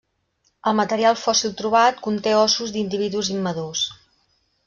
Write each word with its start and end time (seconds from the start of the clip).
El 0.69 0.75
material 0.79 1.17
fòssil 1.23 1.53
trobat 1.59 2.01
conté 2.07 2.33
ossos 2.39 2.73
d'individus 2.77 3.31
immadurs. 3.35 3.87